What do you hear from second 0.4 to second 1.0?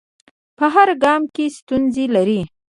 په هر